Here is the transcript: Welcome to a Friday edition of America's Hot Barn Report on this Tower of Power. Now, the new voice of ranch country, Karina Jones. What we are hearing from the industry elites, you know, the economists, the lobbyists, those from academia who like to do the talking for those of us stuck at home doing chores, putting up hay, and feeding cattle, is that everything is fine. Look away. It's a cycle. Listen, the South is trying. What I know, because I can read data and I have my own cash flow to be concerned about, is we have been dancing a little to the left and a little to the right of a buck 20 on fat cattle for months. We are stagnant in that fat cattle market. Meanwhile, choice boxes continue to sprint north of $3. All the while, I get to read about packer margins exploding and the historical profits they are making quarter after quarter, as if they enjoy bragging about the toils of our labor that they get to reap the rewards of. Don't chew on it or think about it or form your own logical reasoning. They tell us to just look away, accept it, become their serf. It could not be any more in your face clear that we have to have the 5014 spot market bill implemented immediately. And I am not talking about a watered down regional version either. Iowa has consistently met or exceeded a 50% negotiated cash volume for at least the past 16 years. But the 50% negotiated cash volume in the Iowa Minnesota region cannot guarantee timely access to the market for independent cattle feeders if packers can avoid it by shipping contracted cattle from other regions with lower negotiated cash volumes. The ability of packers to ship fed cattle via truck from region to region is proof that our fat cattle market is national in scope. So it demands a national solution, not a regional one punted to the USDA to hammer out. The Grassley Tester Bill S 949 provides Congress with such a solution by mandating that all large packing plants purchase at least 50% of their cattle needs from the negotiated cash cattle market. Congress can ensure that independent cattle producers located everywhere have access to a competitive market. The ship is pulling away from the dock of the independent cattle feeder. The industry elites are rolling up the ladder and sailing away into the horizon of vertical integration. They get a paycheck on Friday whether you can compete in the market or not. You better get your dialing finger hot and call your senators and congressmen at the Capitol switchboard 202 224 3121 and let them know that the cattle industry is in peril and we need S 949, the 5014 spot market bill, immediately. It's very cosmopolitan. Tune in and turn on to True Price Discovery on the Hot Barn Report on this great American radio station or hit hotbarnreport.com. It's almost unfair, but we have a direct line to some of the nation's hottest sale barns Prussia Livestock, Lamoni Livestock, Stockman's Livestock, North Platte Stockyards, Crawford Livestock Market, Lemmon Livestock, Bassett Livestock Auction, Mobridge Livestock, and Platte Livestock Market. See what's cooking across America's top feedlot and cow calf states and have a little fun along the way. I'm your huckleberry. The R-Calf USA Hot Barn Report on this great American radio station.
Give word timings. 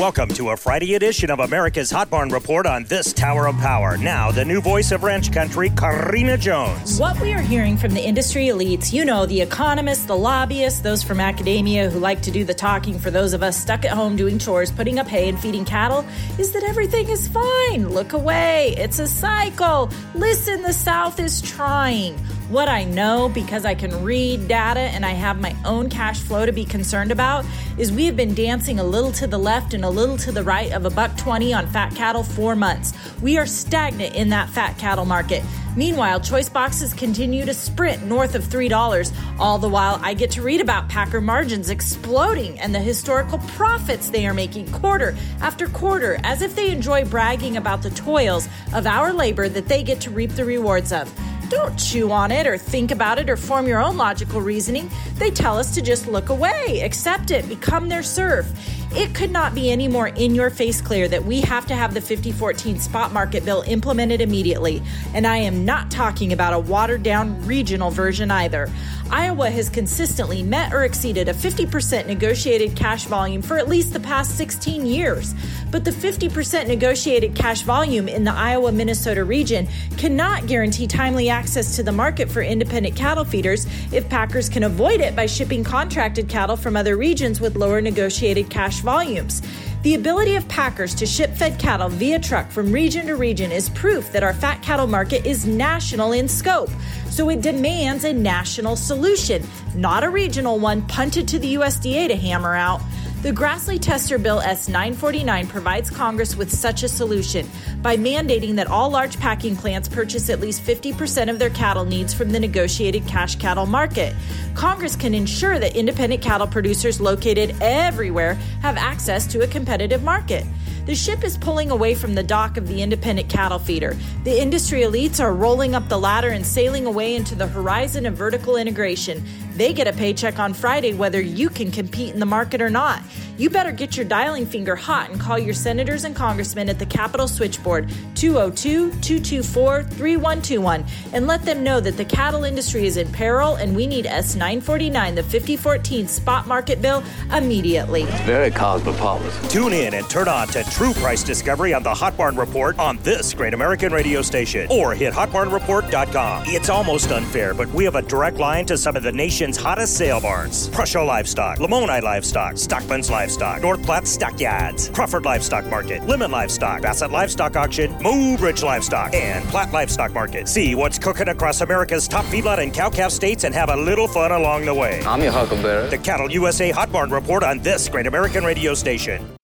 Welcome 0.00 0.30
to 0.30 0.48
a 0.48 0.56
Friday 0.56 0.94
edition 0.94 1.30
of 1.30 1.40
America's 1.40 1.90
Hot 1.90 2.08
Barn 2.08 2.30
Report 2.30 2.64
on 2.66 2.84
this 2.84 3.12
Tower 3.12 3.46
of 3.46 3.58
Power. 3.58 3.98
Now, 3.98 4.30
the 4.30 4.46
new 4.46 4.62
voice 4.62 4.92
of 4.92 5.02
ranch 5.02 5.30
country, 5.30 5.68
Karina 5.68 6.38
Jones. 6.38 6.98
What 6.98 7.20
we 7.20 7.34
are 7.34 7.42
hearing 7.42 7.76
from 7.76 7.92
the 7.92 8.00
industry 8.00 8.46
elites, 8.46 8.94
you 8.94 9.04
know, 9.04 9.26
the 9.26 9.42
economists, 9.42 10.04
the 10.06 10.16
lobbyists, 10.16 10.80
those 10.80 11.02
from 11.02 11.20
academia 11.20 11.90
who 11.90 11.98
like 11.98 12.22
to 12.22 12.30
do 12.30 12.44
the 12.44 12.54
talking 12.54 12.98
for 12.98 13.10
those 13.10 13.34
of 13.34 13.42
us 13.42 13.60
stuck 13.60 13.84
at 13.84 13.90
home 13.90 14.16
doing 14.16 14.38
chores, 14.38 14.72
putting 14.72 14.98
up 14.98 15.06
hay, 15.06 15.28
and 15.28 15.38
feeding 15.38 15.66
cattle, 15.66 16.02
is 16.38 16.50
that 16.52 16.62
everything 16.62 17.06
is 17.10 17.28
fine. 17.28 17.86
Look 17.90 18.14
away. 18.14 18.74
It's 18.78 19.00
a 19.00 19.06
cycle. 19.06 19.90
Listen, 20.14 20.62
the 20.62 20.72
South 20.72 21.20
is 21.20 21.42
trying. 21.42 22.18
What 22.48 22.68
I 22.68 22.82
know, 22.82 23.28
because 23.28 23.64
I 23.64 23.76
can 23.76 24.02
read 24.02 24.48
data 24.48 24.80
and 24.80 25.06
I 25.06 25.10
have 25.10 25.40
my 25.40 25.54
own 25.64 25.88
cash 25.88 26.18
flow 26.18 26.46
to 26.46 26.50
be 26.50 26.64
concerned 26.64 27.12
about, 27.12 27.44
is 27.78 27.92
we 27.92 28.06
have 28.06 28.16
been 28.16 28.34
dancing 28.34 28.80
a 28.80 28.82
little 28.82 29.12
to 29.12 29.28
the 29.28 29.38
left 29.38 29.72
and 29.72 29.84
a 29.84 29.89
little 29.90 30.16
to 30.18 30.32
the 30.32 30.42
right 30.42 30.72
of 30.72 30.84
a 30.84 30.90
buck 30.90 31.16
20 31.16 31.52
on 31.52 31.66
fat 31.66 31.94
cattle 31.94 32.22
for 32.22 32.56
months. 32.56 32.92
We 33.20 33.38
are 33.38 33.46
stagnant 33.46 34.14
in 34.14 34.28
that 34.30 34.48
fat 34.48 34.78
cattle 34.78 35.04
market. 35.04 35.42
Meanwhile, 35.76 36.20
choice 36.20 36.48
boxes 36.48 36.92
continue 36.92 37.44
to 37.44 37.54
sprint 37.54 38.04
north 38.04 38.34
of 38.34 38.42
$3. 38.44 39.12
All 39.38 39.58
the 39.58 39.68
while, 39.68 40.00
I 40.02 40.14
get 40.14 40.30
to 40.32 40.42
read 40.42 40.60
about 40.60 40.88
packer 40.88 41.20
margins 41.20 41.70
exploding 41.70 42.58
and 42.58 42.74
the 42.74 42.80
historical 42.80 43.38
profits 43.38 44.10
they 44.10 44.26
are 44.26 44.34
making 44.34 44.70
quarter 44.72 45.16
after 45.40 45.68
quarter, 45.68 46.18
as 46.24 46.42
if 46.42 46.56
they 46.56 46.70
enjoy 46.70 47.04
bragging 47.04 47.56
about 47.56 47.82
the 47.82 47.90
toils 47.90 48.48
of 48.74 48.86
our 48.86 49.12
labor 49.12 49.48
that 49.48 49.68
they 49.68 49.82
get 49.82 50.00
to 50.02 50.10
reap 50.10 50.32
the 50.32 50.44
rewards 50.44 50.92
of. 50.92 51.12
Don't 51.50 51.76
chew 51.76 52.12
on 52.12 52.30
it 52.30 52.46
or 52.46 52.56
think 52.56 52.92
about 52.92 53.18
it 53.18 53.28
or 53.28 53.36
form 53.36 53.66
your 53.66 53.80
own 53.80 53.96
logical 53.96 54.40
reasoning. 54.40 54.88
They 55.16 55.32
tell 55.32 55.58
us 55.58 55.74
to 55.74 55.82
just 55.82 56.06
look 56.06 56.28
away, 56.28 56.80
accept 56.84 57.32
it, 57.32 57.48
become 57.48 57.88
their 57.88 58.04
serf. 58.04 58.46
It 58.92 59.14
could 59.14 59.30
not 59.30 59.54
be 59.54 59.70
any 59.70 59.86
more 59.86 60.08
in 60.08 60.34
your 60.34 60.50
face 60.50 60.80
clear 60.80 61.06
that 61.08 61.24
we 61.24 61.40
have 61.42 61.66
to 61.66 61.74
have 61.74 61.94
the 61.94 62.00
5014 62.00 62.80
spot 62.80 63.12
market 63.12 63.44
bill 63.44 63.62
implemented 63.66 64.20
immediately. 64.20 64.82
And 65.14 65.26
I 65.26 65.38
am 65.38 65.64
not 65.64 65.92
talking 65.92 66.32
about 66.32 66.54
a 66.54 66.58
watered 66.58 67.04
down 67.04 67.44
regional 67.46 67.90
version 67.90 68.32
either. 68.32 68.68
Iowa 69.10 69.50
has 69.50 69.68
consistently 69.68 70.42
met 70.42 70.72
or 70.72 70.84
exceeded 70.84 71.28
a 71.28 71.34
50% 71.34 72.06
negotiated 72.06 72.76
cash 72.76 73.04
volume 73.04 73.42
for 73.42 73.58
at 73.58 73.68
least 73.68 73.92
the 73.92 74.00
past 74.00 74.36
16 74.36 74.86
years. 74.86 75.34
But 75.70 75.84
the 75.84 75.90
50% 75.92 76.66
negotiated 76.66 77.34
cash 77.34 77.62
volume 77.62 78.08
in 78.08 78.24
the 78.24 78.32
Iowa 78.32 78.72
Minnesota 78.72 79.24
region 79.24 79.68
cannot 79.98 80.46
guarantee 80.46 80.88
timely 80.88 81.30
access 81.40 81.74
to 81.74 81.82
the 81.82 81.90
market 81.90 82.30
for 82.30 82.42
independent 82.42 82.94
cattle 82.94 83.24
feeders 83.24 83.66
if 83.92 84.06
packers 84.10 84.46
can 84.50 84.64
avoid 84.64 85.00
it 85.00 85.16
by 85.16 85.24
shipping 85.24 85.64
contracted 85.64 86.28
cattle 86.28 86.54
from 86.54 86.76
other 86.76 86.98
regions 86.98 87.40
with 87.40 87.56
lower 87.56 87.80
negotiated 87.80 88.50
cash 88.50 88.80
volumes. 88.80 89.40
The 89.82 89.94
ability 89.94 90.36
of 90.36 90.46
packers 90.48 90.94
to 90.96 91.06
ship 91.06 91.30
fed 91.30 91.58
cattle 91.58 91.88
via 91.88 92.18
truck 92.18 92.50
from 92.50 92.70
region 92.70 93.06
to 93.06 93.16
region 93.16 93.50
is 93.52 93.70
proof 93.70 94.12
that 94.12 94.22
our 94.22 94.34
fat 94.34 94.60
cattle 94.60 94.86
market 94.86 95.24
is 95.24 95.46
national 95.46 96.12
in 96.12 96.28
scope. 96.28 96.68
So 97.08 97.30
it 97.30 97.40
demands 97.40 98.04
a 98.04 98.12
national 98.12 98.76
solution, 98.76 99.42
not 99.74 100.04
a 100.04 100.10
regional 100.10 100.58
one 100.58 100.82
punted 100.82 101.26
to 101.28 101.38
the 101.38 101.54
USDA 101.54 102.08
to 102.08 102.16
hammer 102.16 102.54
out. 102.54 102.82
The 103.22 103.32
Grassley 103.32 103.78
Tester 103.78 104.16
Bill 104.16 104.40
S 104.40 104.66
949 104.66 105.46
provides 105.46 105.90
Congress 105.90 106.36
with 106.36 106.50
such 106.50 106.82
a 106.84 106.88
solution 106.88 107.46
by 107.82 107.98
mandating 107.98 108.54
that 108.56 108.66
all 108.66 108.88
large 108.88 109.20
packing 109.20 109.54
plants 109.54 109.90
purchase 109.90 110.30
at 110.30 110.40
least 110.40 110.62
50% 110.62 111.28
of 111.28 111.38
their 111.38 111.50
cattle 111.50 111.84
needs 111.84 112.14
from 112.14 112.30
the 112.30 112.40
negotiated 112.40 113.06
cash 113.06 113.36
cattle 113.36 113.66
market. 113.66 114.14
Congress 114.54 114.96
can 114.96 115.14
ensure 115.14 115.58
that 115.58 115.76
independent 115.76 116.22
cattle 116.22 116.46
producers 116.46 116.98
located 116.98 117.54
everywhere 117.60 118.36
have 118.62 118.78
access 118.78 119.26
to 119.26 119.42
a 119.42 119.46
competitive 119.46 120.02
market. 120.02 120.46
The 120.86 120.94
ship 120.94 121.24
is 121.24 121.36
pulling 121.36 121.70
away 121.70 121.94
from 121.94 122.14
the 122.14 122.22
dock 122.22 122.56
of 122.56 122.66
the 122.66 122.80
independent 122.82 123.28
cattle 123.28 123.58
feeder. 123.58 123.96
The 124.24 124.40
industry 124.40 124.80
elites 124.80 125.20
are 125.20 125.34
rolling 125.34 125.74
up 125.74 125.88
the 125.88 125.98
ladder 125.98 126.30
and 126.30 126.44
sailing 126.44 126.86
away 126.86 127.14
into 127.14 127.34
the 127.34 127.46
horizon 127.46 128.06
of 128.06 128.14
vertical 128.14 128.56
integration. 128.56 129.22
They 129.54 129.74
get 129.74 129.86
a 129.86 129.92
paycheck 129.92 130.38
on 130.38 130.54
Friday 130.54 130.94
whether 130.94 131.20
you 131.20 131.50
can 131.50 131.70
compete 131.70 132.14
in 132.14 132.20
the 132.20 132.26
market 132.26 132.62
or 132.62 132.70
not. 132.70 133.02
You 133.36 133.50
better 133.50 133.72
get 133.72 133.96
your 133.96 134.04
dialing 134.06 134.46
finger 134.46 134.76
hot 134.76 135.10
and 135.10 135.20
call 135.20 135.38
your 135.38 135.54
senators 135.54 136.04
and 136.04 136.14
congressmen 136.16 136.68
at 136.68 136.78
the 136.78 136.86
Capitol 136.86 137.28
switchboard 137.28 137.88
202 138.14 138.90
224 138.90 139.82
3121 139.84 140.84
and 141.12 141.26
let 141.26 141.44
them 141.44 141.62
know 141.62 141.80
that 141.80 141.96
the 141.96 142.04
cattle 142.04 142.44
industry 142.44 142.86
is 142.86 142.96
in 142.96 143.10
peril 143.12 143.56
and 143.56 143.74
we 143.74 143.86
need 143.86 144.06
S 144.06 144.34
949, 144.34 145.14
the 145.14 145.22
5014 145.22 146.06
spot 146.06 146.46
market 146.46 146.80
bill, 146.80 147.02
immediately. 147.32 148.02
It's 148.02 148.20
very 148.22 148.50
cosmopolitan. 148.50 149.48
Tune 149.48 149.72
in 149.72 149.94
and 149.94 150.08
turn 150.08 150.28
on 150.28 150.48
to 150.48 150.62
True 150.70 150.92
Price 150.94 151.22
Discovery 151.22 151.74
on 151.74 151.82
the 151.82 151.92
Hot 151.92 152.16
Barn 152.16 152.36
Report 152.36 152.78
on 152.78 152.96
this 152.98 153.34
great 153.34 153.54
American 153.54 153.92
radio 153.92 154.22
station 154.22 154.68
or 154.70 154.94
hit 154.94 155.12
hotbarnreport.com. 155.12 156.44
It's 156.46 156.68
almost 156.68 157.10
unfair, 157.10 157.54
but 157.54 157.68
we 157.68 157.84
have 157.84 157.96
a 157.96 158.02
direct 158.02 158.38
line 158.38 158.66
to 158.66 158.78
some 158.78 158.96
of 158.96 159.02
the 159.02 159.12
nation's 159.12 159.56
hottest 159.56 159.96
sale 159.96 160.20
barns 160.20 160.68
Prussia 160.68 161.02
Livestock, 161.02 161.58
Lamoni 161.58 162.00
Livestock, 162.02 162.54
Stockman's 162.54 163.10
Livestock, 163.10 163.62
North 163.62 163.82
Platte 163.82 164.06
Stockyards, 164.06 164.88
Crawford 164.90 165.24
Livestock 165.24 165.66
Market, 165.66 166.02
Lemmon 166.02 166.30
Livestock, 166.30 166.82
Bassett 166.82 167.10
Livestock 167.10 167.56
Auction, 167.56 167.92
Mobridge 167.94 168.62
Livestock, 168.62 169.12
and 169.14 169.44
Platte 169.46 169.72
Livestock 169.72 170.12
Market. 170.12 170.48
See 170.48 170.74
what's 170.74 170.98
cooking 170.98 171.28
across 171.28 171.60
America's 171.60 172.06
top 172.08 172.24
feedlot 172.26 172.62
and 172.62 172.72
cow 172.72 172.90
calf 172.90 173.10
states 173.12 173.44
and 173.44 173.54
have 173.54 173.70
a 173.70 173.76
little 173.76 174.08
fun 174.08 174.32
along 174.32 174.64
the 174.64 174.74
way. 174.74 175.02
I'm 175.04 175.22
your 175.22 175.32
huckleberry. 175.32 175.88
The 175.88 175.96
R-Calf 175.96 176.32
USA 176.32 176.70
Hot 176.70 176.90
Barn 176.92 177.10
Report 177.10 177.42
on 177.42 177.58
this 177.58 177.88
great 177.88 178.06
American 178.06 178.44
radio 178.44 178.74
station. 178.74 179.36